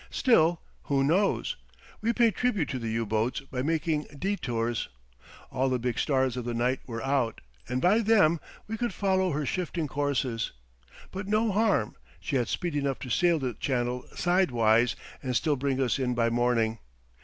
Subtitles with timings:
[0.09, 1.57] Still, who knows?
[2.01, 4.87] We paid tribute to the U boats by making détours.
[5.51, 7.39] All the big stars of the night were out,
[7.69, 10.53] and by them we could follow her shifting courses.
[11.11, 15.79] But no harm; she had speed enough to sail the Channel sidewise and still bring
[15.79, 16.79] us in by morning.